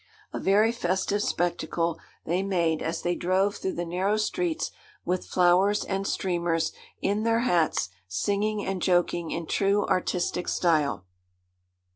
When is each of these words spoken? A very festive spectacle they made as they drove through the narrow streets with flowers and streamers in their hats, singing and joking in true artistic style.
A 0.33 0.39
very 0.39 0.71
festive 0.71 1.21
spectacle 1.21 1.99
they 2.25 2.41
made 2.41 2.81
as 2.81 3.03
they 3.03 3.13
drove 3.13 3.57
through 3.57 3.73
the 3.75 3.85
narrow 3.85 4.17
streets 4.17 4.71
with 5.05 5.27
flowers 5.27 5.85
and 5.85 6.07
streamers 6.07 6.73
in 7.03 7.21
their 7.21 7.41
hats, 7.41 7.89
singing 8.07 8.65
and 8.65 8.81
joking 8.81 9.29
in 9.29 9.45
true 9.45 9.85
artistic 9.85 10.47
style. 10.47 11.05